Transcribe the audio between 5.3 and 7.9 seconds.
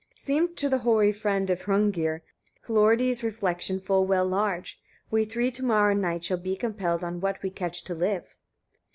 to morrow night shall be compelled on what we catch